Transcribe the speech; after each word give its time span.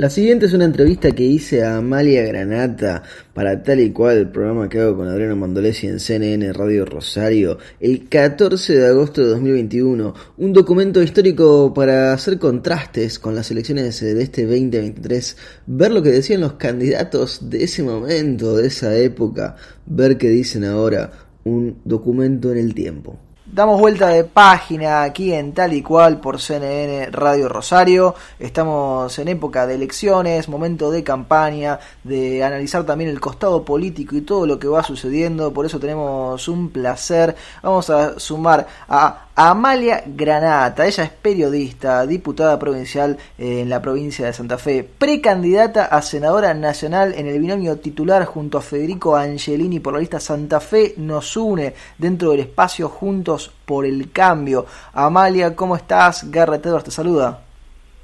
La 0.00 0.08
siguiente 0.08 0.46
es 0.46 0.54
una 0.54 0.64
entrevista 0.64 1.10
que 1.10 1.24
hice 1.24 1.62
a 1.62 1.76
Amalia 1.76 2.22
Granata 2.22 3.02
para 3.34 3.62
tal 3.62 3.80
y 3.80 3.90
cual 3.90 4.16
el 4.16 4.30
programa 4.30 4.66
que 4.66 4.80
hago 4.80 4.96
con 4.96 5.08
Adriano 5.08 5.36
Mandolesi 5.36 5.88
en 5.88 6.00
CNN 6.00 6.54
Radio 6.54 6.86
Rosario 6.86 7.58
el 7.80 8.08
14 8.08 8.78
de 8.78 8.86
agosto 8.86 9.20
de 9.20 9.28
2021. 9.28 10.14
Un 10.38 10.52
documento 10.54 11.02
histórico 11.02 11.74
para 11.74 12.14
hacer 12.14 12.38
contrastes 12.38 13.18
con 13.18 13.34
las 13.34 13.50
elecciones 13.50 14.00
de 14.00 14.22
este 14.22 14.46
2023, 14.46 15.36
ver 15.66 15.90
lo 15.90 16.02
que 16.02 16.12
decían 16.12 16.40
los 16.40 16.54
candidatos 16.54 17.50
de 17.50 17.64
ese 17.64 17.82
momento, 17.82 18.56
de 18.56 18.68
esa 18.68 18.96
época, 18.96 19.56
ver 19.84 20.16
qué 20.16 20.30
dicen 20.30 20.64
ahora. 20.64 21.12
Un 21.44 21.76
documento 21.84 22.50
en 22.52 22.56
el 22.56 22.74
tiempo. 22.74 23.18
Damos 23.52 23.80
vuelta 23.80 24.06
de 24.06 24.22
página 24.22 25.02
aquí 25.02 25.34
en 25.34 25.52
tal 25.52 25.72
y 25.72 25.82
cual 25.82 26.20
por 26.20 26.40
CNN 26.40 27.10
Radio 27.10 27.48
Rosario. 27.48 28.14
Estamos 28.38 29.18
en 29.18 29.26
época 29.26 29.66
de 29.66 29.74
elecciones, 29.74 30.48
momento 30.48 30.92
de 30.92 31.02
campaña, 31.02 31.80
de 32.04 32.44
analizar 32.44 32.86
también 32.86 33.10
el 33.10 33.18
costado 33.18 33.64
político 33.64 34.14
y 34.14 34.20
todo 34.20 34.46
lo 34.46 34.60
que 34.60 34.68
va 34.68 34.84
sucediendo. 34.84 35.52
Por 35.52 35.66
eso 35.66 35.80
tenemos 35.80 36.46
un 36.46 36.70
placer. 36.70 37.34
Vamos 37.60 37.90
a 37.90 38.20
sumar 38.20 38.68
a 38.88 39.26
Amalia 39.36 40.02
Granata, 40.04 40.86
ella 40.86 41.04
es 41.04 41.10
periodista, 41.10 42.04
diputada 42.04 42.58
provincial 42.58 43.16
en 43.38 43.70
la 43.70 43.80
provincia 43.80 44.26
de 44.26 44.32
Santa 44.32 44.58
Fe, 44.58 44.84
precandidata 44.84 45.86
a 45.86 46.02
senadora 46.02 46.52
nacional 46.52 47.14
en 47.14 47.26
el 47.26 47.38
binomio 47.38 47.78
titular 47.78 48.24
junto 48.24 48.58
a 48.58 48.60
Federico 48.60 49.16
Angelini 49.16 49.80
por 49.80 49.94
la 49.94 50.00
lista 50.00 50.20
Santa 50.20 50.60
Fe 50.60 50.94
nos 50.96 51.36
une 51.36 51.74
dentro 51.96 52.32
del 52.32 52.40
espacio 52.40 52.88
Juntos 52.88 53.50
por 53.64 53.86
el 53.86 54.12
Cambio. 54.12 54.66
Amalia, 54.92 55.54
¿cómo 55.54 55.76
estás? 55.76 56.30
Garrett 56.30 56.66
Edwards 56.66 56.84
te 56.84 56.90
saluda. 56.90 57.40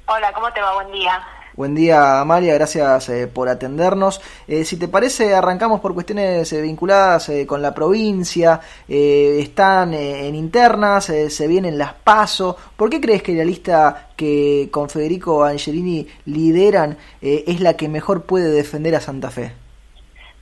Hola, 0.07 0.31
¿cómo 0.33 0.51
te 0.53 0.61
va? 0.61 0.73
Buen 0.75 0.91
día. 0.91 1.21
Buen 1.57 1.73
día, 1.73 2.21
Amalia, 2.21 2.53
gracias 2.53 3.09
eh, 3.09 3.25
por 3.25 3.49
atendernos. 3.49 4.21
Eh, 4.47 4.63
si 4.63 4.77
te 4.77 4.87
parece, 4.87 5.33
arrancamos 5.33 5.79
por 5.79 5.95
cuestiones 5.95 6.53
eh, 6.53 6.61
vinculadas 6.61 7.31
con 7.47 7.63
la 7.63 7.73
provincia. 7.73 8.61
están 8.87 9.95
en 9.95 10.35
internas, 10.35 11.05
se 11.05 11.47
vienen 11.47 11.79
las 11.79 11.95
PASO. 11.95 12.55
¿Por 12.75 12.91
qué 12.91 13.01
crees 13.01 13.23
que 13.23 13.33
la 13.33 13.43
lista 13.43 14.09
que 14.15 14.69
con 14.71 14.87
Federico 14.87 15.43
Angelini 15.43 16.07
lideran 16.25 16.95
es 17.21 17.59
la 17.59 17.73
que 17.75 17.89
mejor 17.89 18.25
puede 18.25 18.51
defender 18.51 18.95
a 18.95 19.01
Santa 19.01 19.31
Fe? 19.31 19.66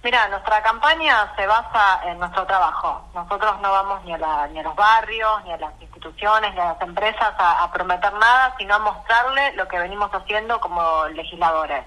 Mira, 0.06 0.28
nuestra 0.28 0.62
campaña 0.62 1.34
se 1.36 1.48
basa 1.48 2.00
en 2.06 2.20
nuestro 2.20 2.46
trabajo. 2.46 3.10
Nosotros 3.16 3.60
no 3.60 3.72
vamos 3.72 4.06
ni 4.06 4.14
a, 4.14 4.48
ni 4.52 4.60
a 4.60 4.62
los 4.62 4.76
barrios, 4.76 5.44
ni 5.46 5.52
a 5.52 5.58
las 5.58 5.74
instituciones, 5.82 6.54
ni 6.54 6.60
a 6.60 6.74
las 6.74 6.82
empresas 6.82 7.34
a, 7.40 7.72
prometer 7.74 8.14
nada, 8.14 8.54
sino 8.60 8.76
a 8.76 8.80
mostrarle 8.80 9.54
lo 9.54 9.68
que 9.68 9.80
venimos 9.80 10.12
haciendo 10.14 10.62
como 10.62 11.08
legisladores. 11.08 11.84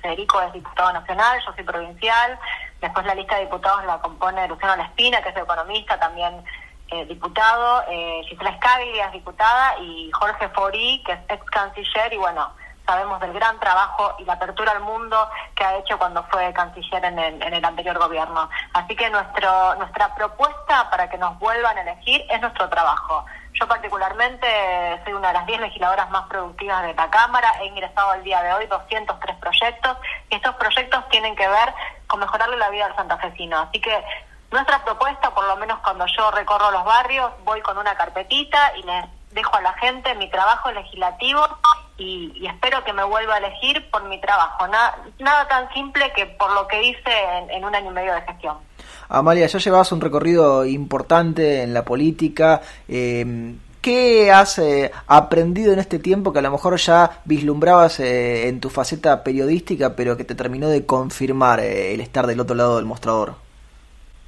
Federico 0.00 0.40
es 0.40 0.54
diputado 0.54 0.94
nacional, 0.94 1.42
yo 1.44 1.52
soy 1.52 1.64
provincial, 1.64 2.38
después 2.80 3.04
la 3.04 3.14
lista 3.14 3.34
de 3.34 3.42
diputados 3.42 3.84
la 3.84 3.98
compone 3.98 4.48
Luciano 4.48 4.74
La 4.74 4.84
Espina, 4.84 5.20
que 5.20 5.28
es 5.28 5.36
economista, 5.36 6.00
también 6.00 6.42
eh, 6.90 7.04
diputado, 7.04 7.84
eh, 7.90 8.22
Gisela 8.30 8.56
Scaglia 8.56 9.08
es 9.08 9.12
diputada, 9.12 9.78
y 9.78 10.10
Jorge 10.12 10.48
Forí, 10.54 11.02
que 11.04 11.12
es 11.12 11.20
ex 11.28 11.44
canciller, 11.50 12.14
y 12.14 12.16
bueno, 12.16 12.50
sabemos 12.88 13.20
del 13.20 13.34
gran 13.34 13.60
trabajo 13.60 14.14
y 14.18 14.24
la 14.24 14.32
apertura 14.32 14.72
al 14.72 14.80
mundo 14.80 15.28
que 15.54 15.62
ha 15.62 15.76
hecho 15.76 15.98
cuando 15.98 16.24
fue 16.24 16.50
canciller 16.54 17.04
en 17.04 17.18
el, 17.18 17.42
en 17.42 17.52
el 17.52 17.64
anterior 17.64 17.98
gobierno. 17.98 18.48
Así 18.72 18.96
que 18.96 19.10
nuestro, 19.10 19.74
nuestra 19.74 20.14
propuesta 20.14 20.88
para 20.90 21.10
que 21.10 21.18
nos 21.18 21.38
vuelvan 21.38 21.76
a 21.76 21.82
elegir 21.82 22.24
es 22.30 22.40
nuestro 22.40 22.66
trabajo. 22.70 23.26
Yo 23.52 23.68
particularmente 23.68 24.46
soy 25.04 25.12
una 25.12 25.28
de 25.28 25.34
las 25.34 25.46
10 25.46 25.60
legisladoras 25.60 26.08
más 26.10 26.26
productivas 26.28 26.82
de 26.84 26.94
la 26.94 27.10
Cámara, 27.10 27.52
he 27.60 27.66
ingresado 27.66 28.10
al 28.10 28.24
día 28.24 28.42
de 28.42 28.54
hoy 28.54 28.66
203 28.66 29.36
proyectos 29.36 29.98
y 30.30 30.36
estos 30.36 30.54
proyectos 30.54 31.06
tienen 31.10 31.36
que 31.36 31.46
ver 31.46 31.74
con 32.06 32.20
mejorarle 32.20 32.56
la 32.56 32.70
vida 32.70 32.86
al 32.86 32.96
santafesino. 32.96 33.58
Así 33.58 33.80
que 33.80 34.02
nuestra 34.50 34.82
propuesta, 34.82 35.34
por 35.34 35.44
lo 35.44 35.56
menos 35.56 35.78
cuando 35.80 36.06
yo 36.06 36.30
recorro 36.30 36.70
los 36.70 36.84
barrios, 36.84 37.32
voy 37.44 37.60
con 37.60 37.76
una 37.76 37.94
carpetita 37.96 38.74
y 38.76 38.82
les 38.84 39.04
dejo 39.32 39.54
a 39.56 39.60
la 39.60 39.74
gente 39.74 40.14
mi 40.14 40.30
trabajo 40.30 40.72
legislativo 40.72 41.46
y, 41.98 42.46
espero 42.46 42.82
que 42.84 42.92
me 42.92 43.04
vuelva 43.04 43.34
a 43.34 43.38
elegir 43.38 43.90
por 43.90 44.04
mi 44.04 44.20
trabajo. 44.20 44.66
Nada, 44.68 44.98
nada 45.18 45.48
tan 45.48 45.72
simple 45.74 46.12
que 46.14 46.26
por 46.26 46.52
lo 46.52 46.66
que 46.66 46.82
hice 46.82 47.12
en, 47.50 47.64
un 47.64 47.74
año 47.74 47.90
y 47.90 47.94
medio 47.94 48.14
de 48.14 48.22
gestión. 48.22 48.56
Amalia, 49.08 49.46
ya 49.46 49.58
llevas 49.58 49.90
un 49.92 50.00
recorrido 50.00 50.64
importante 50.64 51.62
en 51.62 51.74
la 51.74 51.84
política. 51.84 52.60
Eh, 52.88 53.54
¿Qué 53.80 54.32
has 54.32 54.58
eh, 54.58 54.90
aprendido 55.06 55.72
en 55.72 55.78
este 55.78 56.00
tiempo 56.00 56.32
que 56.32 56.40
a 56.40 56.42
lo 56.42 56.50
mejor 56.50 56.76
ya 56.76 57.20
vislumbrabas 57.24 58.00
eh, 58.00 58.48
en 58.48 58.60
tu 58.60 58.70
faceta 58.70 59.22
periodística, 59.22 59.94
pero 59.94 60.16
que 60.16 60.24
te 60.24 60.34
terminó 60.34 60.68
de 60.68 60.84
confirmar 60.84 61.60
eh, 61.60 61.94
el 61.94 62.00
estar 62.00 62.26
del 62.26 62.40
otro 62.40 62.56
lado 62.56 62.76
del 62.76 62.86
mostrador? 62.86 63.36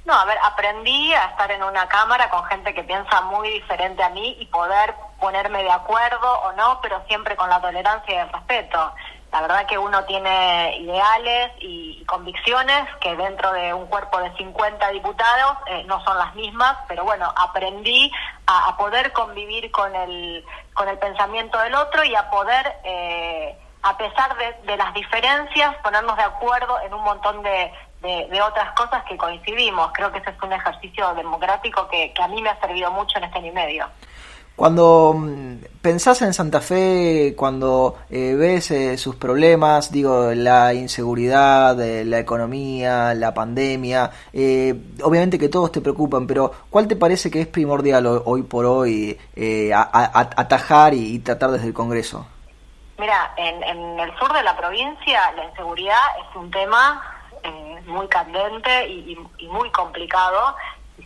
No, 0.05 0.13
a 0.13 0.25
ver, 0.25 0.37
aprendí 0.43 1.13
a 1.13 1.25
estar 1.25 1.51
en 1.51 1.63
una 1.63 1.87
cámara 1.87 2.29
con 2.29 2.43
gente 2.45 2.73
que 2.73 2.83
piensa 2.83 3.21
muy 3.21 3.49
diferente 3.49 4.01
a 4.01 4.09
mí 4.09 4.37
y 4.39 4.45
poder 4.47 4.95
ponerme 5.21 5.63
de 5.63 5.71
acuerdo 5.71 6.41
o 6.41 6.51
no, 6.53 6.79
pero 6.81 7.01
siempre 7.07 7.37
con 7.37 7.49
la 7.49 7.61
tolerancia 7.61 8.13
y 8.13 8.17
el 8.17 8.33
respeto. 8.33 8.93
La 9.31 9.39
verdad 9.39 9.65
que 9.65 9.77
uno 9.77 10.03
tiene 10.03 10.75
ideales 10.79 11.51
y, 11.59 12.03
convicciones 12.11 12.89
que 12.99 13.15
dentro 13.15 13.53
de 13.53 13.73
un 13.73 13.85
cuerpo 13.85 14.19
de 14.19 14.35
50 14.35 14.89
diputados 14.89 15.59
eh, 15.67 15.83
no 15.85 16.03
son 16.03 16.17
las 16.17 16.35
mismas, 16.35 16.75
pero 16.89 17.05
bueno, 17.05 17.33
aprendí 17.37 18.11
a, 18.45 18.75
poder 18.75 19.13
convivir 19.13 19.71
con 19.71 19.95
el, 19.95 20.43
con 20.73 20.89
el 20.89 20.97
pensamiento 20.97 21.57
del 21.59 21.75
otro 21.75 22.03
y 22.03 22.13
a 22.15 22.29
poder... 22.29 22.79
Eh, 22.83 23.57
a 23.83 23.97
pesar 23.97 24.35
de, 24.37 24.77
las 24.77 24.93
diferencias, 24.93 25.75
ponernos 25.77 26.15
de 26.15 26.23
acuerdo 26.23 26.79
en 26.81 26.93
un 26.93 27.03
montón 27.03 27.41
de, 27.41 27.71
de, 28.01 28.41
otras 28.41 28.73
cosas 28.73 29.03
que 29.05 29.17
coincidimos. 29.17 29.91
Creo 29.93 30.11
que 30.11 30.19
ese 30.19 30.31
es 30.31 30.41
un 30.41 30.53
ejercicio 30.53 31.13
democrático 31.15 31.87
que, 31.87 32.13
a 32.21 32.27
mí 32.27 32.41
me 32.41 32.49
ha 32.49 32.59
servido 32.59 32.91
mucho 32.91 33.17
en 33.17 33.25
este 33.25 33.39
año 33.39 33.47
y 33.47 33.51
medio. 33.51 33.89
Cuando 34.61 35.15
mm, 35.17 35.81
pensás 35.81 36.21
en 36.21 36.35
Santa 36.35 36.61
Fe, 36.61 37.33
cuando 37.35 37.95
eh, 38.11 38.35
ves 38.35 38.69
eh, 38.69 38.95
sus 38.95 39.15
problemas, 39.15 39.91
digo, 39.91 40.35
la 40.35 40.71
inseguridad, 40.75 41.81
eh, 41.81 42.05
la 42.05 42.19
economía, 42.19 43.15
la 43.15 43.33
pandemia, 43.33 44.11
obviamente 45.01 45.39
que 45.39 45.49
todos 45.49 45.71
te 45.71 45.81
preocupan, 45.81 46.27
pero 46.27 46.51
¿cuál 46.69 46.87
te 46.87 46.95
parece 46.95 47.31
que 47.31 47.41
es 47.41 47.47
primordial 47.47 48.05
hoy, 48.05 48.43
por 48.43 48.65
hoy 48.65 49.17
atajar 49.73 50.93
y, 50.93 51.17
tratar 51.17 51.49
desde 51.49 51.65
el 51.65 51.73
Congreso? 51.73 52.27
Mira, 52.99 53.33
en, 53.37 53.63
en 53.63 53.99
el 53.99 54.15
sur 54.19 54.31
de 54.31 54.43
la 54.43 54.55
provincia 54.55 55.31
la 55.35 55.45
inseguridad 55.45 56.05
es 56.19 56.35
un 56.35 56.51
tema 56.51 57.01
eh, 57.43 57.81
muy 57.87 58.07
candente 58.07 58.87
y, 58.87 59.17
muy 59.47 59.71
complicado. 59.71 60.55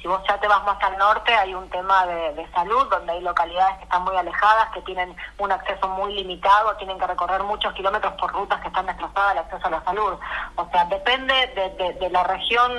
Si 0.01 0.07
vos 0.07 0.21
ya 0.27 0.39
te 0.39 0.47
vas 0.47 0.63
más 0.63 0.81
al 0.83 0.97
norte, 0.97 1.33
hay 1.33 1.53
un 1.53 1.69
tema 1.69 2.05
de, 2.05 2.47
salud, 2.53 2.87
donde 2.89 3.13
hay 3.13 3.21
localidades 3.21 3.77
que 3.77 3.83
están 3.83 4.03
muy 4.03 4.15
alejadas, 4.15 4.69
que 4.73 4.81
tienen 4.81 5.15
un 5.37 5.51
acceso 5.51 5.87
muy 5.89 6.13
limitado, 6.13 6.75
tienen 6.77 6.99
que 6.99 7.07
recorrer 7.07 7.43
muchos 7.43 7.73
kilómetros 7.73 8.13
por 8.13 8.31
rutas 8.31 8.61
que 8.61 8.67
están 8.67 8.85
destrozadas 8.85 9.33
el 9.33 9.37
acceso 9.39 9.67
a 9.67 9.69
la 9.71 9.83
salud. 9.83 10.17
O 10.55 10.69
sea, 10.71 10.85
depende 10.85 11.33
de, 11.99 12.09
la 12.09 12.23
región, 12.23 12.71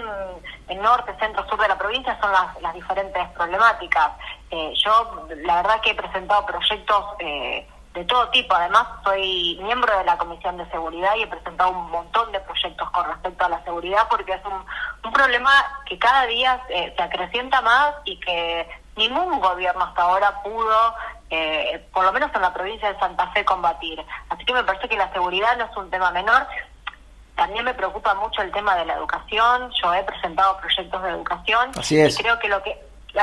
el 0.69 0.81
norte, 0.81 1.15
centro, 1.19 1.47
sur 1.49 1.61
de 1.61 1.69
la 1.69 1.79
provincia, 1.79 2.19
son 2.21 2.33
las, 2.33 2.61
las 2.63 2.75
diferentes 2.75 3.29
problemáticas. 3.31 4.13
Eh, 4.51 4.73
yo, 4.85 5.27
la 5.45 5.57
verdad 5.57 5.81
que 5.81 5.91
he 5.91 5.95
presentado 5.95 6.47
proyectos... 6.47 7.05
Eh, 7.19 7.69
de 7.97 8.05
todo 8.05 8.29
tipo. 8.29 8.55
Además, 8.55 8.87
soy 9.03 9.59
miembro 9.63 9.97
de 9.97 10.05
la 10.05 10.19
Comisión 10.19 10.59
de 10.59 10.69
Seguridad 10.71 11.17
y 11.17 11.23
he 11.23 11.27
presentado 11.27 11.71
un 11.71 11.91
montón 11.91 12.31
de 12.31 12.41
proyectos 12.41 12.91
con 12.91 13.07
respecto 13.07 13.45
a 13.47 13.49
la 13.49 13.65
seguridad 13.65 14.07
porque 14.11 14.35
es 14.35 14.45
un, 14.45 14.65
un 15.03 15.13
problema 15.13 15.51
que 15.87 15.99
cada 15.99 16.27
día 16.27 16.63
eh, 16.69 16.93
se 16.95 17.03
acrecienta 17.03 17.63
más 17.63 17.95
y 18.05 18.21
que 18.21 18.69
ningún 18.97 19.41
gobierno 19.41 19.83
hasta 19.83 20.03
ahora 20.03 20.43
pudo, 20.43 20.95
eh, 21.31 21.87
por 21.91 22.05
lo 22.05 22.13
menos 22.13 22.31
en 22.35 22.43
la 22.43 22.53
provincia 22.53 22.93
de 22.93 22.99
Santa 22.99 23.29
Fe, 23.33 23.47
combatir. 23.47 24.05
Así 24.29 24.45
que 24.45 24.53
me 24.53 24.63
parece 24.63 24.89
que 24.89 24.97
la 24.97 25.11
seguridad 25.15 25.57
no 25.57 25.65
es 25.65 25.77
un 25.77 25.91
tema 25.91 26.11
menor. 26.11 26.47
También 27.35 27.65
me 27.65 27.73
preocupa 27.73 28.15
mucho 28.15 28.43
el 28.43 28.53
tema 28.53 28.75
de 28.77 28.85
la 28.85 28.95
educación. 28.95 29.71
Yo 29.83 29.95
he 29.95 30.03
presentado 30.05 30.59
proyectos 30.59 31.03
de 31.03 31.11
educación 31.11 31.71
Así 31.79 31.99
es. 31.99 32.19
y 32.19 32.23
creo 32.23 32.39
que 32.39 32.49
lo 32.49 32.63
que 32.63 32.79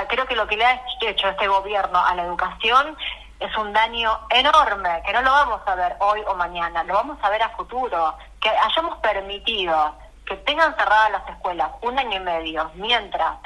creo 0.07 0.25
que 0.25 0.35
lo 0.35 0.47
que 0.47 0.57
le 0.57 0.65
ha 0.65 0.81
hecho 1.01 1.27
este 1.27 1.47
gobierno 1.47 2.03
a 2.03 2.15
la 2.15 2.23
educación 2.23 2.97
es 3.43 3.57
un 3.57 3.73
daño 3.73 4.19
enorme, 4.29 5.03
que 5.05 5.11
no 5.11 5.21
lo 5.21 5.31
vamos 5.31 5.61
a 5.65 5.75
ver 5.75 5.95
hoy 5.99 6.21
o 6.27 6.35
mañana, 6.35 6.83
lo 6.83 6.93
vamos 6.93 7.17
a 7.21 7.29
ver 7.29 7.43
a 7.43 7.49
futuro, 7.49 8.15
que 8.39 8.49
hayamos 8.49 8.97
permitido 8.99 9.95
que 10.25 10.37
tengan 10.37 10.73
cerradas 10.77 11.11
las 11.11 11.29
escuelas 11.29 11.69
un 11.81 11.99
año 11.99 12.15
y 12.15 12.19
medio, 12.21 12.71
mientras 12.75 13.37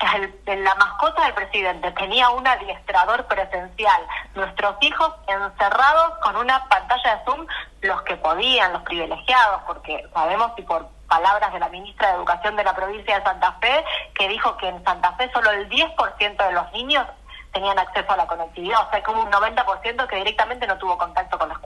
la 0.46 0.74
mascota 0.76 1.24
del 1.24 1.34
presidente 1.34 1.90
tenía 1.92 2.30
un 2.30 2.46
adiestrador 2.46 3.26
presencial, 3.26 4.02
nuestros 4.34 4.76
hijos 4.80 5.12
encerrados 5.26 6.18
con 6.22 6.36
una 6.36 6.66
pantalla 6.68 7.16
de 7.16 7.24
Zoom, 7.26 7.46
los 7.82 8.02
que 8.02 8.16
podían, 8.16 8.72
los 8.72 8.82
privilegiados, 8.82 9.62
porque 9.66 10.08
sabemos 10.14 10.52
y 10.56 10.62
por 10.62 10.88
palabras 11.08 11.52
de 11.52 11.60
la 11.60 11.68
ministra 11.68 12.08
de 12.08 12.14
Educación 12.14 12.56
de 12.56 12.64
la 12.64 12.74
provincia 12.74 13.18
de 13.18 13.24
Santa 13.24 13.52
Fe, 13.60 13.84
que 14.14 14.28
dijo 14.28 14.56
que 14.56 14.68
en 14.68 14.82
Santa 14.82 15.12
Fe 15.12 15.30
solo 15.34 15.50
el 15.50 15.68
10% 15.68 16.46
de 16.46 16.52
los 16.52 16.72
niños 16.72 17.06
tenían 17.52 17.78
acceso 17.78 18.12
a 18.12 18.16
la 18.16 18.26
conectividad, 18.26 18.86
o 18.86 18.90
sea, 18.90 19.02
como 19.02 19.22
un 19.22 19.30
90% 19.30 20.06
que 20.06 20.16
directamente 20.16 20.66
no 20.66 20.78
tuvo 20.78 20.96
contacto 20.98 21.38
con 21.38 21.50
escuela. 21.50 21.61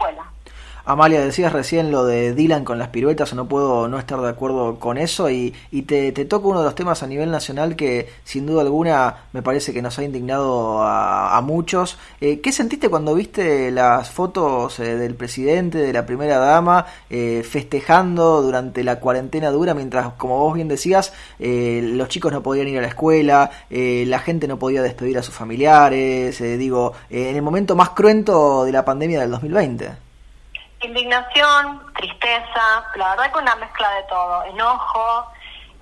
Amalia, 0.88 1.20
decías 1.20 1.52
recién 1.52 1.90
lo 1.90 2.04
de 2.04 2.32
Dylan 2.32 2.64
con 2.64 2.78
las 2.78 2.90
piruetas, 2.90 3.34
no 3.34 3.48
puedo 3.48 3.88
no 3.88 3.98
estar 3.98 4.20
de 4.20 4.28
acuerdo 4.28 4.78
con 4.78 4.98
eso 4.98 5.28
y, 5.28 5.52
y 5.72 5.82
te, 5.82 6.12
te 6.12 6.24
toco 6.26 6.50
uno 6.50 6.60
de 6.60 6.66
los 6.66 6.76
temas 6.76 7.02
a 7.02 7.08
nivel 7.08 7.32
nacional 7.32 7.74
que 7.74 8.08
sin 8.22 8.46
duda 8.46 8.62
alguna 8.62 9.24
me 9.32 9.42
parece 9.42 9.72
que 9.72 9.82
nos 9.82 9.98
ha 9.98 10.04
indignado 10.04 10.80
a, 10.84 11.40
muchos. 11.42 11.98
Eh, 12.20 12.40
¿Qué 12.40 12.52
sentiste 12.52 12.88
cuando 12.88 13.16
viste 13.16 13.72
las 13.72 14.10
fotos 14.10 14.78
eh, 14.78 14.96
del 14.96 15.16
presidente, 15.16 15.78
de 15.78 15.92
la 15.92 16.06
primera 16.06 16.38
dama, 16.38 16.86
eh, 17.10 17.42
festejando 17.42 18.40
durante 18.40 18.84
la 18.84 19.00
cuarentena 19.00 19.50
dura 19.50 19.74
mientras, 19.74 20.12
como 20.12 20.38
vos 20.38 20.54
bien 20.54 20.68
decías, 20.68 21.12
los 21.40 22.08
chicos 22.08 22.30
no 22.30 22.44
podían 22.44 22.68
ir 22.68 22.78
a 22.78 22.82
la 22.82 22.88
escuela, 22.88 23.50
la 23.70 24.18
gente 24.20 24.46
no 24.46 24.56
podía 24.60 24.82
despedir 24.82 25.18
a 25.18 25.24
sus 25.24 25.34
familiares, 25.34 26.40
digo, 26.40 26.92
en 27.10 27.34
el 27.34 27.42
momento 27.42 27.74
más 27.74 27.90
cruento 27.90 28.64
de 28.64 28.70
la 28.70 28.84
pandemia 28.84 29.20
del 29.20 29.32
2020? 29.32 30.05
Indignación, 30.86 31.92
tristeza, 31.94 32.84
la 32.94 33.10
verdad 33.10 33.32
que 33.32 33.38
una 33.38 33.56
mezcla 33.56 33.90
de 33.90 34.02
todo, 34.04 34.44
enojo. 34.44 35.32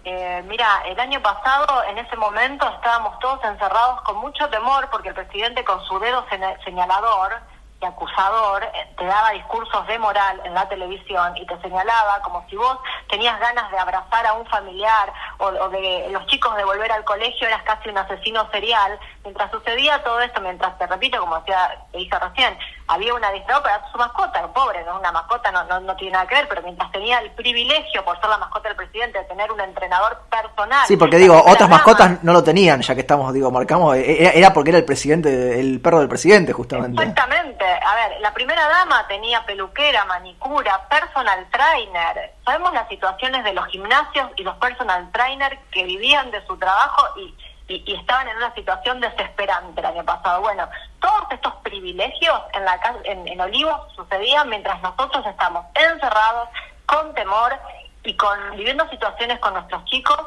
Eh, 0.03 0.43
mira, 0.47 0.83
el 0.87 0.99
año 0.99 1.21
pasado, 1.21 1.85
en 1.85 1.99
ese 1.99 2.17
momento, 2.17 2.67
estábamos 2.71 3.19
todos 3.19 3.45
encerrados 3.45 4.01
con 4.01 4.17
mucho 4.17 4.49
temor 4.49 4.89
porque 4.91 5.11
el 5.11 5.15
presidente 5.15 5.63
con 5.63 5.85
su 5.85 5.99
dedo 5.99 6.25
señalador 6.65 7.35
y 7.83 7.85
acusador 7.85 8.63
eh, 8.65 8.95
te 8.97 9.05
daba 9.05 9.33
discursos 9.33 9.87
de 9.87 9.99
moral 9.99 10.41
en 10.43 10.55
la 10.55 10.67
televisión 10.71 11.37
y 11.37 11.45
te 11.45 11.61
señalaba 11.61 12.23
como 12.23 12.47
si 12.49 12.57
vos 12.57 12.79
tenías 13.11 13.39
ganas 13.39 13.71
de 13.71 13.79
abrazar 13.79 14.27
a 14.27 14.33
un 14.33 14.47
familiar 14.47 15.13
o, 15.37 15.69
de 15.69 16.09
los 16.13 16.25
chicos 16.29 16.57
de 16.57 16.65
volver 16.65 16.91
al 16.91 17.05
colegio, 17.05 17.47
eras 17.47 17.63
casi 17.65 17.91
un 17.91 17.99
asesino 17.99 18.51
serial. 18.51 18.99
Mientras 19.23 19.51
sucedía 19.51 20.03
todo 20.03 20.21
esto, 20.23 20.41
mientras 20.41 20.79
te 20.79 20.87
repito, 20.87 21.21
como 21.21 21.39
decía, 21.41 21.85
te 21.93 21.99
dije 21.99 22.19
recién, 22.19 22.59
había 22.87 23.15
una 23.15 23.29
adiestrador 23.29 23.63
para 23.63 23.91
su 23.91 23.99
mascota, 23.99 24.47
pobre, 24.53 24.85
¿no? 24.85 24.99
Una 24.99 25.11
mascota 25.11 25.51
no, 25.51 25.65
no, 25.65 25.81
no, 25.81 25.97
tiene 25.97 26.13
nada 26.13 26.27
que 26.27 26.35
ver, 26.35 26.49
pero 26.49 26.63
mientras 26.63 26.91
tenía 26.93 27.19
el 27.19 27.31
privilegio, 27.31 28.05
por 28.05 28.21
ser 28.21 28.29
la 28.29 28.39
mascota 28.39 28.69
del 28.69 28.77
presidente, 28.77 29.19
de 29.19 29.25
tener 29.25 29.51
un 29.51 29.61
entrenador 29.61 30.21
personal. 30.31 30.87
Sí, 30.87 30.97
porque 30.97 31.17
digo, 31.17 31.43
otras 31.47 31.69
mascotas 31.69 32.23
no 32.23 32.33
lo 32.33 32.45
tenían, 32.45 32.83
ya 32.83 32.95
que 32.95 33.01
estamos, 33.01 33.33
digo, 33.33 33.51
marcamos, 33.51 33.97
e, 33.97 34.39
era, 34.39 34.53
porque 34.53 34.71
era 34.71 34.79
el 34.79 34.85
presidente, 34.85 35.59
el 35.59 35.81
perro 35.81 36.01
del 36.01 36.09
presidente, 36.09 36.53
justamente. 36.53 37.03
Exactamente. 37.03 37.65
A 37.65 37.95
ver, 37.95 38.21
la 38.21 38.35
primera 38.35 38.69
dama 38.69 39.07
tenía 39.09 39.45
peluquera, 39.47 40.05
manicura, 40.05 40.87
personal 40.89 41.47
trainer. 41.51 42.35
Sabemos 42.45 42.73
las 42.75 42.89
situaciones 42.89 43.45
de 43.45 43.55
los 43.55 43.67
gimnasios 43.69 44.31
y 44.37 44.43
los 44.43 44.57
personal 44.57 45.11
trainer 45.13 45.59
que 45.71 45.85
vivían 45.85 46.31
de 46.31 46.45
su 46.47 46.57
trabajo 46.59 47.19
y 47.19 47.35
y, 47.69 47.95
estaban 47.95 48.29
en 48.29 48.37
una 48.37 48.55
situación 48.55 49.01
desesperante 49.01 49.81
el 49.81 49.87
año 49.87 50.05
pasado. 50.05 50.41
Bueno, 50.41 50.69
todos 51.01 51.25
estos 51.31 51.55
privilegios 51.63 52.41
en, 52.53 52.65
la, 52.65 52.79
en, 53.05 53.27
en 53.27 53.41
Olivos 53.41 53.93
sucedían 53.95 54.49
mientras 54.49 54.81
nosotros 54.83 55.25
estamos 55.27 55.65
encerrados, 55.75 56.49
con 56.87 57.15
temor 57.15 57.59
y 58.03 58.15
con 58.17 58.57
viviendo 58.57 58.89
situaciones 58.91 59.39
con 59.39 59.55
nuestros 59.55 59.85
chicos 59.87 60.19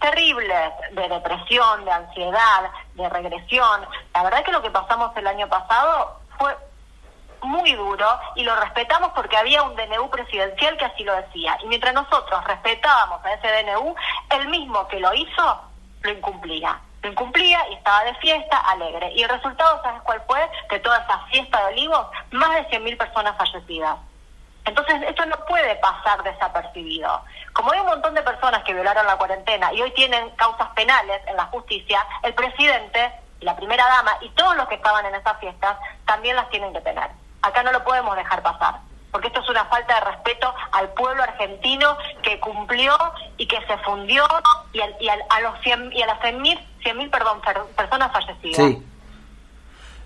terribles 0.00 0.72
de 0.92 1.08
depresión, 1.08 1.84
de 1.84 1.90
ansiedad, 1.90 2.70
de 2.94 3.08
regresión. 3.08 3.86
La 4.12 4.22
verdad 4.22 4.44
que 4.44 4.52
lo 4.52 4.62
que 4.62 4.70
pasamos 4.70 5.16
el 5.16 5.26
año 5.26 5.48
pasado 5.48 6.20
fue 6.38 6.54
muy 7.42 7.72
duro 7.74 8.06
y 8.36 8.44
lo 8.44 8.54
respetamos 8.56 9.10
porque 9.14 9.36
había 9.36 9.62
un 9.62 9.74
DNU 9.76 10.10
presidencial 10.10 10.76
que 10.76 10.84
así 10.84 11.04
lo 11.04 11.14
decía. 11.16 11.58
Y 11.62 11.66
mientras 11.66 11.94
nosotros 11.94 12.44
respetábamos 12.44 13.24
a 13.24 13.32
ese 13.32 13.48
DNU, 13.48 13.94
el 14.30 14.48
mismo 14.48 14.86
que 14.88 15.00
lo 15.00 15.12
hizo 15.14 15.60
lo 16.02 16.10
incumplía. 16.10 16.78
Incumplía 17.08 17.60
y 17.70 17.74
estaba 17.74 18.04
de 18.04 18.14
fiesta, 18.14 18.56
alegre. 18.58 19.12
Y 19.12 19.22
el 19.22 19.28
resultado, 19.28 19.80
¿sabes 19.82 20.02
cuál 20.02 20.22
fue? 20.26 20.40
De 20.70 20.80
toda 20.80 20.98
esa 20.98 21.18
fiesta 21.26 21.58
de 21.60 21.72
olivos, 21.74 22.06
más 22.32 22.50
de 22.54 22.68
100.000 22.68 22.96
personas 22.96 23.36
fallecidas. 23.36 23.96
Entonces, 24.64 25.02
esto 25.02 25.26
no 25.26 25.36
puede 25.46 25.76
pasar 25.76 26.22
desapercibido. 26.22 27.22
Como 27.52 27.72
hay 27.72 27.80
un 27.80 27.86
montón 27.86 28.14
de 28.14 28.22
personas 28.22 28.64
que 28.64 28.72
violaron 28.72 29.06
la 29.06 29.16
cuarentena 29.16 29.72
y 29.72 29.82
hoy 29.82 29.90
tienen 29.92 30.30
causas 30.30 30.68
penales 30.70 31.20
en 31.26 31.36
la 31.36 31.44
justicia, 31.46 32.04
el 32.22 32.34
presidente, 32.34 33.12
la 33.40 33.54
primera 33.56 33.86
dama 33.86 34.12
y 34.22 34.30
todos 34.30 34.56
los 34.56 34.66
que 34.68 34.76
estaban 34.76 35.04
en 35.04 35.14
esas 35.14 35.38
fiestas 35.38 35.76
también 36.06 36.36
las 36.36 36.48
tienen 36.48 36.72
que 36.72 36.80
tener. 36.80 37.10
Acá 37.42 37.62
no 37.62 37.72
lo 37.72 37.84
podemos 37.84 38.16
dejar 38.16 38.42
pasar 38.42 38.76
porque 39.14 39.28
esto 39.28 39.42
es 39.42 39.48
una 39.48 39.64
falta 39.66 39.94
de 39.94 40.00
respeto 40.10 40.52
al 40.72 40.88
pueblo 40.88 41.22
argentino 41.22 41.96
que 42.20 42.40
cumplió 42.40 42.92
y 43.36 43.46
que 43.46 43.64
se 43.64 43.78
fundió 43.84 44.24
y, 44.72 44.80
a, 44.80 45.40
los 45.40 45.60
100, 45.60 45.92
y 45.92 46.02
a 46.02 46.06
las 46.06 46.18
100.000 46.18 46.94
mil 46.96 47.10
perdón, 47.10 47.40
personas 47.76 48.10
fallecidas. 48.10 48.74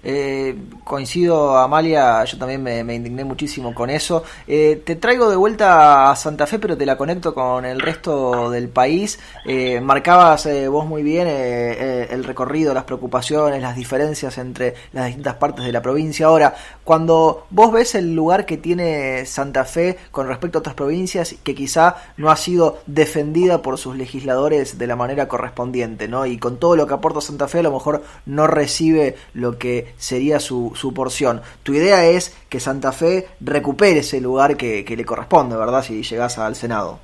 Eh, 0.02 0.56
coincido, 0.84 1.56
Amalia, 1.56 2.24
yo 2.24 2.38
también 2.38 2.62
me, 2.62 2.94
indigné 2.94 3.24
muchísimo 3.24 3.74
con 3.74 3.90
eso. 3.90 4.22
Eh, 4.46 4.82
te 4.84 4.96
traigo 4.96 5.28
de 5.30 5.36
vuelta 5.36 6.10
a 6.10 6.16
Santa 6.16 6.46
Fe, 6.46 6.58
pero 6.58 6.76
te 6.76 6.86
la 6.86 6.96
conecto 6.96 7.34
con 7.34 7.64
el 7.64 7.80
resto 7.80 8.50
del 8.50 8.68
país. 8.68 9.18
Eh, 9.44 9.80
marcabas 9.80 10.46
eh, 10.46 10.68
vos 10.68 10.86
muy 10.86 11.02
bien 11.02 11.28
el 11.28 12.24
recorrido, 12.24 12.74
las 12.74 12.84
preocupaciones, 12.84 13.60
las 13.60 13.76
diferencias 13.76 14.38
entre 14.38 14.74
las 14.92 15.06
distintas 15.06 15.34
partes 15.34 15.64
de 15.64 15.72
la 15.72 15.82
provincia. 15.82 16.26
Ahora, 16.26 16.54
cuando 16.84 17.46
vos 17.50 17.72
ves 17.72 17.94
el 17.94 18.14
lugar 18.14 18.46
que 18.46 18.56
tiene 18.56 19.26
Santa 19.26 19.64
Fe 19.64 19.98
con 20.10 20.26
respecto 20.26 20.58
a 20.58 20.60
otras 20.60 20.74
provincias, 20.74 21.34
que 21.42 21.54
quizá 21.54 21.96
no 22.16 22.30
ha 22.30 22.36
sido 22.36 22.78
defendida 22.86 23.62
por 23.62 23.78
sus 23.78 23.96
legisladores 23.96 24.78
de 24.78 24.86
la 24.86 24.96
manera 24.96 25.28
correspondiente, 25.28 26.08
¿no? 26.08 26.26
Y 26.26 26.38
con 26.38 26.58
todo 26.58 26.76
lo 26.76 26.86
que 26.86 26.94
aporta 26.94 27.20
Santa 27.20 27.48
Fe, 27.48 27.60
a 27.60 27.62
lo 27.62 27.72
mejor 27.72 28.02
no 28.26 28.46
recibe 28.46 29.16
lo 29.34 29.58
que 29.58 29.87
sería 29.96 30.40
su, 30.40 30.72
su 30.74 30.92
porción. 30.92 31.42
Tu 31.62 31.74
idea 31.74 32.04
es 32.04 32.34
que 32.48 32.60
Santa 32.60 32.92
Fe 32.92 33.28
recupere 33.40 34.00
ese 34.00 34.20
lugar 34.20 34.56
que, 34.56 34.84
le 34.84 35.04
corresponde, 35.04 35.56
¿verdad? 35.56 35.82
Si 35.82 36.02
llegas 36.02 36.38
al 36.38 36.56
Senado. 36.56 37.00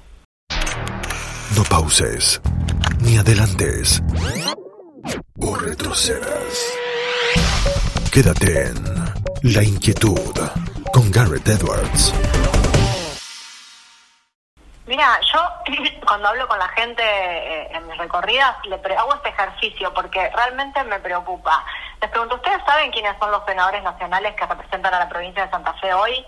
No 1.57 1.63
pauses, 1.65 2.41
ni 3.01 3.17
adelantes, 3.17 4.03
o 5.41 5.55
retrocedas. 5.57 6.75
Quédate 8.11 8.69
en 8.69 8.85
La 9.55 9.63
Inquietud 9.63 10.39
con 10.93 11.11
Garrett 11.11 11.49
Edwards. 11.49 12.15
Mira, 14.87 15.19
yo 15.33 15.41
cuando 16.07 16.29
hablo 16.29 16.47
con 16.47 16.59
la 16.59 16.69
gente 16.69 17.03
eh, 17.03 17.69
en 17.73 17.87
mis 17.87 17.97
recorridas, 17.99 18.57
le 18.65 18.77
hago 18.97 19.15
este 19.15 19.31
ejercicio 19.31 19.93
porque 19.95 20.31
realmente 20.31 20.83
me 20.85 21.01
preocupa. 21.01 21.65
Les 22.05 22.11
pregunto, 22.11 22.35
¿ustedes 22.35 22.61
saben 22.67 22.91
quiénes 22.91 23.17
son 23.19 23.31
los 23.31 23.43
senadores 23.47 23.83
nacionales 23.83 24.35
que 24.35 24.45
representan 24.45 24.93
a 24.93 24.99
la 24.99 25.09
provincia 25.09 25.43
de 25.43 25.51
Santa 25.51 25.73
Fe 25.81 25.95
hoy? 25.95 26.23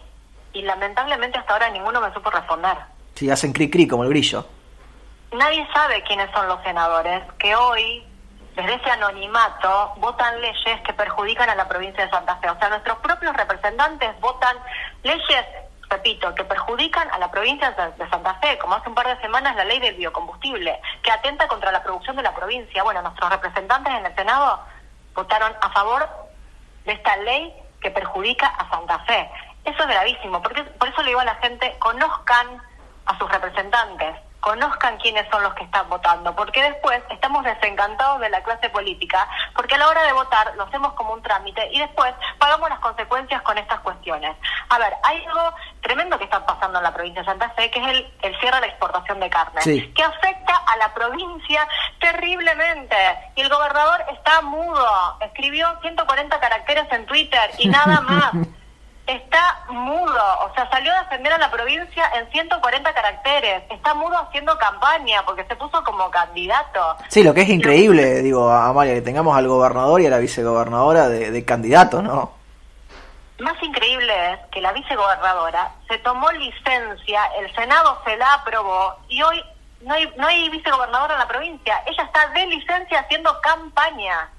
Y 0.55 0.63
lamentablemente 0.63 1.39
hasta 1.39 1.53
ahora 1.53 1.69
ninguno 1.69 2.01
me 2.01 2.11
supo 2.15 2.31
responder. 2.31 2.79
Sí, 3.15 3.29
hacen 3.29 3.53
cri 3.53 3.69
cri 3.69 3.87
como 3.87 4.03
el 4.05 4.09
grillo. 4.09 4.47
Nadie 5.33 5.69
sabe 5.75 6.03
quiénes 6.05 6.31
son 6.31 6.49
los 6.49 6.63
senadores 6.63 7.23
que 7.39 7.55
hoy, 7.55 8.03
desde 8.55 8.73
ese 8.73 8.91
anonimato, 8.91 9.93
votan 9.99 10.41
leyes 10.41 10.81
que 10.81 10.95
perjudican 10.95 11.51
a 11.51 11.55
la 11.55 11.69
provincia 11.69 12.07
de 12.07 12.11
Santa 12.11 12.37
Fe. 12.37 12.49
O 12.49 12.59
sea, 12.59 12.71
nuestros 12.71 12.97
propios 13.01 13.37
representantes 13.37 14.19
votan 14.19 14.57
leyes 15.03 15.45
repito, 15.91 16.35
que 16.35 16.45
perjudican 16.45 17.09
a 17.11 17.19
la 17.19 17.31
provincia 17.31 17.71
de 17.71 18.09
Santa 18.09 18.35
Fe, 18.41 18.57
como 18.59 18.75
hace 18.75 18.89
un 18.89 18.95
par 18.95 19.07
de 19.07 19.21
semanas 19.21 19.55
la 19.55 19.65
ley 19.65 19.79
del 19.79 19.95
biocombustible, 19.95 20.81
que 21.03 21.11
atenta 21.13 21.47
contra 21.47 21.71
la 21.71 21.83
producción 21.83 22.17
de 22.17 22.23
la 22.23 22.35
provincia. 22.35 22.83
Bueno, 22.83 23.03
nuestros 23.03 23.31
representantes 23.31 23.93
en 23.93 24.07
el 24.07 24.15
Senado 24.17 24.65
votaron 25.17 25.53
a 25.61 25.71
favor 25.71 26.09
de 26.85 26.93
esta 26.93 27.17
ley 27.17 27.53
que 27.81 27.91
perjudica 27.91 28.47
a 28.47 28.69
Santa 28.71 28.99
Fe. 29.01 29.29
Eso 29.65 29.83
es 29.83 29.89
gravísimo, 29.89 30.41
porque 30.43 30.63
por 30.63 30.89
eso 30.89 31.03
le 31.03 31.09
digo 31.09 31.21
a 31.21 31.25
la 31.25 31.35
gente, 31.37 31.75
conozcan 31.81 32.63
a 33.07 33.19
sus 33.19 33.29
representantes, 33.31 34.17
conozcan 34.47 34.97
quiénes 34.99 35.27
son 35.29 35.43
los 35.43 35.53
que 35.55 35.65
están 35.65 35.89
votando, 35.89 36.33
porque 36.37 36.63
después 36.63 37.03
estamos 37.11 37.43
desencantados 37.43 38.21
de 38.21 38.31
la 38.31 38.45
clase 38.45 38.71
política, 38.71 39.29
porque 39.57 39.75
a 39.75 39.79
la 39.79 39.89
hora 39.89 40.05
de 40.05 40.13
votar 40.13 40.55
lo 40.55 40.63
hacemos 40.63 40.93
como 40.93 41.15
un 41.15 41.21
trámite 41.21 41.69
y 41.73 41.81
después 41.81 42.15
pagamos 42.39 42.71
las 42.71 42.79
consecuencias 42.79 43.43
con 43.43 43.59
estas 43.59 43.81
cuestiones. 43.81 44.37
A 44.69 44.79
ver, 44.79 44.95
hay 45.03 45.25
algo 45.25 45.53
tremendo 45.81 46.17
que 46.17 46.27
está 46.27 46.47
pasando 46.47 46.79
en 46.79 46.85
la 46.85 46.95
provincia 46.95 47.23
de 47.23 47.27
Santa 47.27 47.51
Fe, 47.57 47.73
que 47.73 47.81
es 47.81 47.89
el, 47.89 48.15
el 48.23 48.39
cierre 48.39 48.55
de 48.55 48.61
la 48.61 48.67
exportación 48.69 49.19
de 49.19 49.31
carne, 49.31 49.61
que 49.65 50.03
afecta 50.05 50.55
a 50.55 50.77
la 50.77 50.95
provincia 50.95 51.67
terriblemente. 51.99 52.97
Y 53.35 53.41
el 53.41 53.49
gobernador 53.49 54.05
está 54.13 54.43
mudo, 54.43 55.19
escribió 55.23 55.77
140 55.81 56.39
caracteres 56.39 56.87
en 56.93 57.05
Twitter 57.07 57.51
y 57.59 57.67
nada 57.69 58.01
más. 58.09 58.33
Está 59.07 59.65
mudo, 59.69 60.23
o 60.41 60.55
sea, 60.55 60.69
salió 60.71 60.93
a 60.93 61.03
defender 61.03 61.33
a 61.33 61.39
la 61.39 61.51
provincia 61.51 62.05
en 62.17 62.31
140 62.31 62.93
caracteres, 62.93 63.63
está 63.71 63.95
mudo 63.95 64.17
haciendo 64.19 64.57
campaña 64.59 65.25
porque 65.25 65.45
se 65.45 65.57
puso 65.57 65.83
como 65.85 66.11
candidato. 66.11 66.97
Sí, 67.09 67.23
lo 67.23 67.33
que 67.33 67.43
es 67.43 67.49
increíble, 67.49 68.23
digo, 68.23 68.51
Amalia, 68.51 68.95
que 68.95 69.03
tengamos 69.03 69.37
al 69.37 69.49
gobernador 69.49 70.01
y 70.01 70.07
a 70.07 70.11
la 70.11 70.19
vicegobernadora 70.19 71.09
de, 71.09 71.31
de 71.31 71.45
candidato, 71.45 72.03
¿no? 72.03 72.33
Más 73.39 73.63
increíble 73.63 74.33
es 74.33 74.39
que 74.51 74.61
la 74.61 74.73
vicegobernadora 74.73 75.71
se 75.89 75.99
tomó 75.99 76.31
licencia, 76.33 77.21
el 77.39 77.55
Senado 77.55 78.01
se 78.05 78.17
la 78.17 78.33
aprobó 78.35 78.97
y 79.09 79.23
hoy 79.23 79.45
no 79.83 79.95
hay, 79.95 80.11
no 80.17 80.27
hay 80.27 80.49
vicegobernadora 80.49 81.15
en 81.15 81.21
la 81.21 81.29
provincia. 81.29 81.83
Ella 81.87 82.03
está 82.03 82.29
de 82.29 82.47
licencia 82.47 83.01
haciendo 83.01 83.39
campaña. 83.41 84.31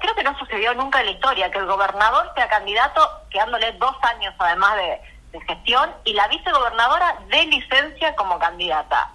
Creo 0.00 0.14
que 0.14 0.24
no 0.24 0.38
sucedió 0.38 0.74
nunca 0.74 1.00
en 1.00 1.06
la 1.06 1.12
historia 1.12 1.50
que 1.50 1.58
el 1.58 1.66
gobernador 1.66 2.30
sea 2.34 2.48
candidato 2.48 3.00
quedándole 3.30 3.72
dos 3.72 3.96
años 4.02 4.34
además 4.38 4.76
de, 4.76 5.00
gestión 5.46 5.94
y 6.04 6.14
la 6.14 6.26
vicegobernadora 6.26 7.18
de 7.28 7.44
licencia 7.44 8.16
como 8.16 8.38
candidata. 8.38 9.12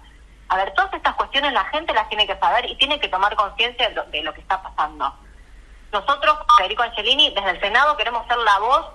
A 0.48 0.56
ver, 0.56 0.72
todas 0.72 0.94
estas 0.94 1.14
cuestiones 1.16 1.52
la 1.52 1.64
gente 1.66 1.92
las 1.92 2.08
tiene 2.08 2.26
que 2.26 2.36
saber 2.38 2.64
y 2.70 2.76
tiene 2.76 2.98
que 2.98 3.08
tomar 3.08 3.34
conciencia 3.36 3.90
de, 3.90 4.00
de, 4.10 4.22
lo 4.22 4.32
que 4.32 4.40
está 4.40 4.62
pasando. 4.62 5.12
Nosotros, 5.92 6.38
Federico 6.56 6.82
Angelini, 6.82 7.34
desde 7.34 7.50
el 7.50 7.60
Senado 7.60 7.96
queremos 7.96 8.26
ser 8.26 8.38
la 8.38 8.58
voz 8.58 8.86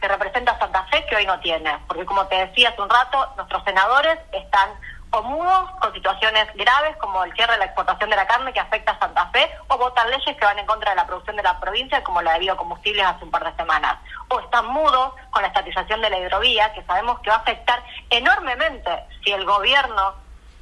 que 0.00 0.08
representa 0.08 0.52
a 0.52 0.58
Santa 0.58 0.84
Fe 0.90 1.06
que 1.06 1.16
hoy 1.16 1.26
no 1.26 1.38
tiene, 1.40 1.78
porque 1.86 2.04
como 2.04 2.26
te 2.26 2.46
decía 2.46 2.70
hace 2.70 2.82
un 2.82 2.90
rato, 2.90 3.26
nuestros 3.36 3.64
senadores 3.64 4.18
están 4.32 4.70
o 5.16 5.22
mudos 5.22 5.70
con 5.80 5.94
situaciones 5.94 6.46
graves 6.54 6.94
como 6.98 7.24
el 7.24 7.32
cierre 7.32 7.54
de 7.54 7.60
la 7.60 7.64
exportación 7.64 8.10
de 8.10 8.16
la 8.16 8.26
carne 8.26 8.52
que 8.52 8.60
afecta 8.60 8.92
a 8.92 8.98
Santa 8.98 9.26
Fe 9.28 9.50
o 9.68 9.78
votan 9.78 10.10
leyes 10.10 10.36
que 10.36 10.44
van 10.44 10.58
en 10.58 10.66
contra 10.66 10.90
de 10.90 10.96
la 10.96 11.06
producción 11.06 11.36
de 11.36 11.42
la 11.42 11.58
provincia 11.58 12.04
como 12.04 12.20
la 12.20 12.34
de 12.34 12.40
biocombustibles 12.40 13.06
hace 13.06 13.24
un 13.24 13.30
par 13.30 13.44
de 13.44 13.56
semanas. 13.56 13.96
O 14.28 14.38
están 14.40 14.66
mudos 14.66 15.14
con 15.30 15.40
la 15.40 15.48
estatización 15.48 16.02
de 16.02 16.10
la 16.10 16.18
hidrovía 16.18 16.72
que 16.74 16.82
sabemos 16.82 17.18
que 17.20 17.30
va 17.30 17.36
a 17.36 17.38
afectar 17.38 17.82
enormemente 18.10 18.90
si 19.24 19.32
el 19.32 19.46
gobierno 19.46 20.14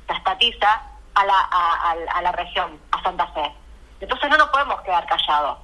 la 0.09 0.17
estatiza 0.17 0.83
a 1.15 1.25
la, 1.25 1.41
a, 2.15 2.23
la 2.23 2.33
región, 2.33 2.81
a 2.93 3.03
Santa 3.03 3.27
Fe. 3.29 3.53
Entonces 4.01 4.31
no 4.31 4.37
nos 4.37 4.51
podemos 4.51 4.81
quedar 4.83 5.05
callados. 5.07 5.59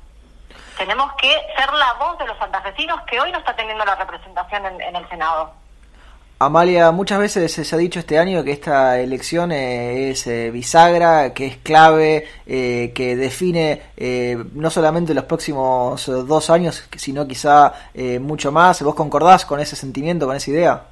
Tenemos 0.77 1.13
que 1.15 1.31
ser 1.57 1.73
la 1.73 1.93
voz 1.93 2.19
de 2.19 2.27
los 2.27 2.37
santafesinos 2.39 3.01
que 3.03 3.21
hoy 3.21 3.31
no 3.31 3.39
está 3.39 3.55
teniendo 3.55 3.85
la 3.85 3.95
representación 3.95 4.67
en 4.81 4.97
el 4.97 5.09
Senado. 5.09 5.60
Amalia, 6.43 6.91
muchas 6.91 7.19
veces 7.19 7.53
se 7.53 7.75
ha 7.75 7.79
dicho 7.79 8.01
este 8.01 8.19
año 8.19 8.43
que 8.43 8.53
esta 8.53 8.99
elección 8.99 9.53
eh, 9.53 10.09
es 10.09 10.27
eh, 10.27 10.51
bisagra, 10.51 11.35
que 11.35 11.47
es 11.47 11.59
clave, 11.59 12.27
eh, 12.47 12.95
que 12.95 13.15
define 13.15 13.83
no 14.55 14.71
solamente 14.71 15.13
los 15.13 15.25
próximos 15.25 16.07
dos 16.07 16.49
años, 16.49 16.89
sino 16.97 17.29
quizá 17.29 17.75
mucho 18.21 18.53
más. 18.53 18.81
¿Vos 18.81 18.95
concordás 18.95 19.45
con 19.45 19.61
ese 19.61 19.77
sentimiento, 19.77 20.27
con 20.27 20.35
esa 20.35 20.51
idea? 20.51 20.83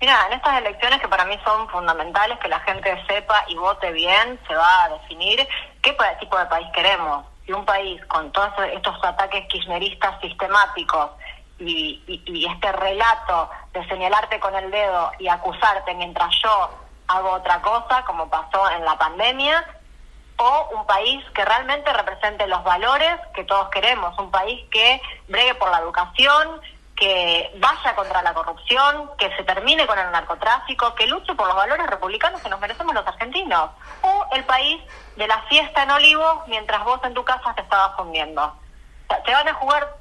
Mira, 0.00 0.16
en 0.28 0.34
estas 0.34 0.58
elecciones 0.58 1.00
que 1.00 1.08
para 1.08 1.24
mí 1.24 1.36
son 1.44 1.68
fundamentales, 1.70 2.38
que 2.38 2.46
la 2.46 2.60
gente 2.60 2.88
sepa 3.08 3.44
y 3.48 3.56
vote 3.56 3.90
bien, 3.90 4.38
se 4.46 4.54
va 4.54 4.84
a 4.84 4.88
definir 4.90 5.44
qué 5.82 5.96
tipo 6.20 6.38
de 6.38 6.46
país 6.46 6.68
queremos. 6.72 7.26
Si 7.44 7.52
un 7.52 7.64
país 7.64 8.00
con 8.06 8.30
todos 8.30 8.52
estos 8.72 8.94
ataques 9.02 9.44
kirchneristas 9.48 10.20
sistemáticos, 10.20 11.10
y, 11.58 12.46
este 12.50 12.72
relato 12.72 13.50
de 13.72 13.86
señalarte 13.88 14.38
con 14.40 14.54
el 14.54 14.70
dedo 14.70 15.12
y 15.18 15.28
acusarte 15.28 15.94
mientras 15.94 16.34
yo 16.42 16.70
hago 17.08 17.30
otra 17.30 17.60
cosa, 17.62 18.04
como 18.04 18.28
pasó 18.28 18.70
en 18.70 18.84
la 18.84 18.96
pandemia, 18.96 19.64
o 20.36 20.68
un 20.76 20.86
país 20.86 21.24
que 21.34 21.44
realmente 21.44 21.92
represente 21.92 22.46
los 22.46 22.62
valores 22.62 23.18
que 23.34 23.44
todos 23.44 23.68
queremos, 23.70 24.16
un 24.18 24.30
país 24.30 24.64
que 24.70 25.00
bregue 25.26 25.54
por 25.56 25.70
la 25.70 25.78
educación, 25.78 26.60
que 26.94 27.52
vaya 27.58 27.94
contra 27.94 28.22
la 28.22 28.34
corrupción, 28.34 29.10
que 29.16 29.34
se 29.36 29.44
termine 29.44 29.86
con 29.86 29.98
el 29.98 30.10
narcotráfico, 30.10 30.94
que 30.94 31.06
luche 31.06 31.34
por 31.34 31.46
los 31.46 31.56
valores 31.56 31.86
republicanos 31.86 32.40
que 32.40 32.48
nos 32.48 32.60
merecemos 32.60 32.94
los 32.94 33.06
argentinos, 33.06 33.70
o 34.02 34.26
el 34.32 34.44
país 34.44 34.82
de 35.16 35.26
la 35.26 35.42
fiesta 35.42 35.84
en 35.84 35.90
Olivos 35.90 36.46
mientras 36.48 36.84
vos 36.84 37.00
en 37.04 37.14
tu 37.14 37.24
casa 37.24 37.54
te 37.54 37.62
estabas 37.62 37.96
fundiendo. 37.96 38.54
te 39.24 39.32
van 39.32 39.48
a 39.48 39.54
jugar 39.54 39.97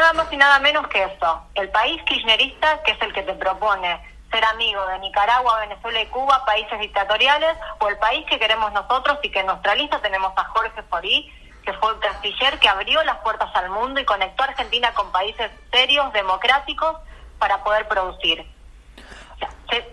Nada 0.00 0.14
más 0.14 0.32
y 0.32 0.36
nada 0.38 0.58
menos 0.60 0.88
que 0.88 1.02
eso. 1.02 1.42
El 1.54 1.68
país 1.68 2.02
kirchnerista, 2.04 2.82
que 2.84 2.92
es 2.92 3.02
el 3.02 3.12
que 3.12 3.22
te 3.22 3.34
propone 3.34 4.00
ser 4.30 4.42
amigo 4.46 4.86
de 4.86 4.98
Nicaragua, 5.00 5.60
Venezuela 5.60 6.00
y 6.00 6.06
Cuba, 6.06 6.42
países 6.46 6.80
dictatoriales, 6.80 7.54
o 7.80 7.88
el 7.90 7.98
país 7.98 8.24
que 8.24 8.38
queremos 8.38 8.72
nosotros 8.72 9.18
y 9.22 9.30
que 9.30 9.40
en 9.40 9.46
nuestra 9.46 9.74
lista 9.74 10.00
tenemos 10.00 10.32
a 10.36 10.44
Jorge 10.44 10.82
Forí, 10.84 11.30
que 11.66 11.74
fue 11.74 11.92
el 11.92 11.98
canciller 11.98 12.58
que 12.60 12.70
abrió 12.70 13.02
las 13.02 13.18
puertas 13.18 13.54
al 13.54 13.68
mundo 13.68 14.00
y 14.00 14.06
conectó 14.06 14.42
a 14.42 14.46
Argentina 14.46 14.90
con 14.94 15.12
países 15.12 15.50
serios, 15.70 16.10
democráticos, 16.14 16.96
para 17.38 17.62
poder 17.62 17.86
producir. 17.86 18.50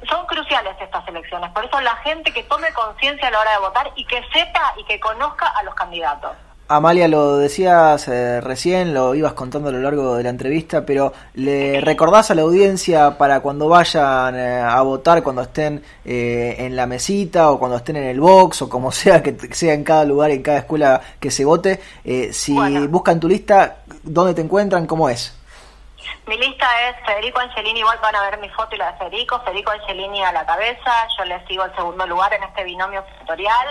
son 0.10 0.26
cruciales 0.26 0.78
estas 0.80 1.06
elecciones, 1.06 1.52
por 1.52 1.66
eso 1.66 1.82
la 1.82 1.98
gente 1.98 2.32
que 2.32 2.44
tome 2.44 2.72
conciencia 2.72 3.28
a 3.28 3.32
la 3.32 3.42
hora 3.42 3.52
de 3.52 3.60
votar 3.60 3.92
y 3.98 4.06
que 4.06 4.24
sepa 4.32 4.74
y 4.78 4.86
que 4.86 5.02
conozca 5.02 5.48
a 5.48 5.64
los 5.64 5.76
candidatos. 5.76 6.32
Amalia, 6.70 7.08
lo 7.08 7.38
decías 7.38 8.10
eh, 8.10 8.42
recién, 8.42 8.94
lo 8.94 9.16
ibas 9.16 9.32
contando 9.32 9.70
a 9.70 9.72
lo 9.72 9.80
largo 9.80 10.18
de 10.18 10.24
la 10.24 10.30
entrevista, 10.30 10.86
pero 10.86 11.14
¿le 11.36 11.80
recordás 11.80 12.30
a 12.30 12.36
la 12.36 12.42
audiencia 12.42 13.18
para 13.18 13.40
cuando 13.40 13.70
vayan 13.70 14.36
eh, 14.38 14.60
a 14.60 14.82
votar, 14.82 15.24
cuando 15.24 15.44
estén 15.44 15.82
eh, 16.04 16.58
en 16.60 16.76
la 16.76 16.86
mesita 16.86 17.52
o 17.52 17.58
cuando 17.58 17.78
estén 17.78 17.96
en 17.96 18.04
el 18.04 18.20
box 18.20 18.64
o 18.64 18.70
como 18.70 18.92
sea 18.92 19.24
que 19.24 19.38
sea 19.54 19.74
en 19.74 19.86
cada 19.86 20.04
lugar, 20.04 20.32
en 20.32 20.44
cada 20.44 20.58
escuela 20.58 21.00
que 21.22 21.32
se 21.32 21.46
vote, 21.46 21.80
si 22.32 22.54
buscan 22.88 23.18
tu 23.18 23.30
lista, 23.30 23.78
¿dónde 24.04 24.34
te 24.34 24.42
encuentran? 24.42 24.86
¿Cómo 24.86 25.08
es? 25.08 25.34
Mi 26.28 26.38
lista 26.38 26.68
es 26.90 26.98
Federico 27.06 27.40
Angelini, 27.40 27.80
igual 27.80 27.98
van 28.02 28.16
a 28.18 28.24
ver 28.24 28.40
mi 28.40 28.50
foto 28.50 28.76
y 28.76 28.78
la 28.78 28.92
de 28.92 28.98
Federico, 28.98 29.40
Federico 29.40 29.72
Angelini 29.72 30.22
a 30.22 30.34
la 30.34 30.46
cabeza, 30.46 31.08
yo 31.18 31.24
le 31.24 31.46
sigo 31.48 31.64
el 31.64 31.74
segundo 31.76 32.06
lugar 32.06 32.34
en 32.34 32.44
este 32.44 32.66
binomio 32.66 33.02
tutorial. 33.20 33.68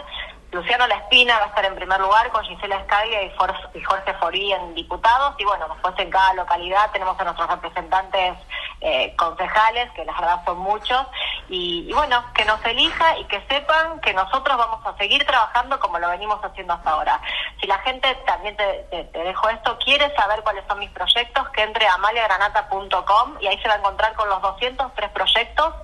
Luciano 0.52 0.86
La 0.86 0.94
Espina 0.96 1.38
va 1.38 1.44
a 1.44 1.48
estar 1.48 1.64
en 1.64 1.74
primer 1.74 2.00
lugar 2.00 2.30
con 2.30 2.44
Gisela 2.44 2.76
Escaglia 2.76 3.22
y, 3.22 3.30
Jorge 3.36 4.14
Forí 4.14 4.52
en 4.52 4.74
diputados. 4.74 5.34
Y 5.38 5.44
bueno, 5.44 5.68
después 5.68 5.94
en 5.98 6.10
cada 6.10 6.34
localidad 6.34 6.90
tenemos 6.92 7.18
a 7.18 7.24
nuestros 7.24 7.50
representantes 7.50 8.38
eh, 8.80 9.14
concejales, 9.16 9.90
que 9.92 10.04
la 10.04 10.12
verdad 10.12 10.44
son 10.44 10.58
muchos. 10.58 11.06
Y, 11.48 11.92
bueno, 11.92 12.24
que 12.34 12.44
nos 12.44 12.64
elija 12.64 13.18
y 13.18 13.24
que 13.24 13.44
sepan 13.48 14.00
que 14.00 14.14
nosotros 14.14 14.56
vamos 14.56 14.86
a 14.86 14.96
seguir 14.96 15.24
trabajando 15.26 15.78
como 15.80 15.98
lo 15.98 16.08
venimos 16.10 16.42
haciendo 16.42 16.74
hasta 16.74 16.90
ahora. 16.90 17.20
Si 17.60 17.66
la 17.66 17.78
gente, 17.80 18.14
también 18.26 18.56
te, 18.56 19.08
dejo 19.12 19.48
esto, 19.48 19.78
quiere 19.78 20.14
saber 20.14 20.42
cuáles 20.42 20.64
son 20.68 20.78
mis 20.78 20.90
proyectos, 20.90 21.48
que 21.50 21.62
entre 21.62 21.86
a 21.86 21.94
amaliagranata.com 21.94 23.36
y 23.40 23.46
ahí 23.48 23.58
se 23.58 23.68
va 23.68 23.74
a 23.74 23.78
encontrar 23.78 24.14
con 24.14 24.28
los 24.28 24.40
203 24.42 25.10
proyectos 25.10 25.74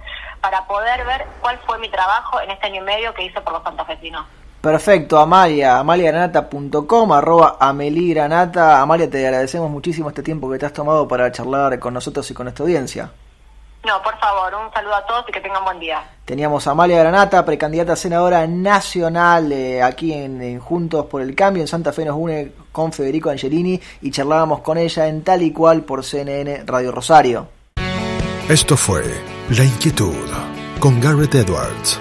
para 0.40 0.66
poder 0.66 1.04
ver 1.04 1.26
cuál 1.40 1.58
fue 1.66 1.78
mi 1.78 1.88
trabajo 1.88 2.40
en 2.40 2.50
este 2.50 2.66
año 2.66 2.82
y 2.82 2.84
medio 2.84 3.14
que 3.14 3.24
hice 3.24 3.40
por 3.40 3.52
los 3.52 3.62
santafesinos. 3.62 4.26
Perfecto, 4.62 5.18
Amalia, 5.18 5.80
amaliagranata.com, 5.80 7.12
arroba 7.12 7.56
ameligranata. 7.58 8.80
Amalia, 8.80 9.10
te 9.10 9.26
agradecemos 9.26 9.68
muchísimo 9.68 10.08
este 10.08 10.22
tiempo 10.22 10.48
que 10.48 10.56
te 10.56 10.66
has 10.66 10.72
tomado 10.72 11.08
para 11.08 11.32
charlar 11.32 11.80
con 11.80 11.92
nosotros 11.92 12.30
y 12.30 12.34
con 12.34 12.44
nuestra 12.44 12.62
audiencia. 12.62 13.10
No, 13.84 14.00
por 14.04 14.16
favor, 14.20 14.54
un 14.54 14.72
saludo 14.72 14.94
a 14.94 15.04
todos 15.04 15.24
y 15.28 15.32
que 15.32 15.40
tengan 15.40 15.64
buen 15.64 15.80
día. 15.80 16.04
Teníamos 16.24 16.64
a 16.68 16.70
Amalia 16.70 17.00
Granata, 17.00 17.44
precandidata 17.44 17.94
a 17.94 17.96
senadora 17.96 18.46
nacional 18.46 19.50
eh, 19.50 19.82
aquí 19.82 20.12
en, 20.12 20.60
Juntos 20.60 21.06
por 21.06 21.22
el 21.22 21.34
Cambio. 21.34 21.64
En 21.64 21.66
Santa 21.66 21.92
Fe 21.92 22.04
nos 22.04 22.16
une 22.16 22.52
con 22.70 22.92
Federico 22.92 23.30
Angelini 23.30 23.80
y 24.00 24.12
charlábamos 24.12 24.60
con 24.60 24.78
ella 24.78 25.08
en 25.08 25.24
tal 25.24 25.42
y 25.42 25.52
cual 25.52 25.82
por 25.82 26.04
CNN 26.04 26.62
Radio 26.66 26.92
Rosario. 26.92 27.48
Esto 28.48 28.76
fue 28.76 29.02
La 29.50 29.64
Inquietud 29.64 30.14
con 30.78 31.00
Garrett 31.00 31.34
Edwards. 31.34 32.00